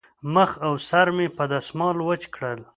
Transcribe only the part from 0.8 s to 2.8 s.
سر مې په دستمال وچ کړل.